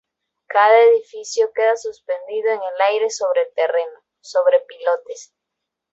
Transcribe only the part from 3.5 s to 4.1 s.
terreno,